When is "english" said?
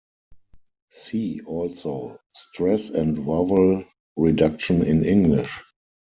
5.05-5.61